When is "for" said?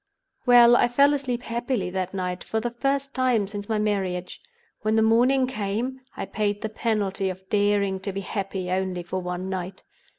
9.03-9.21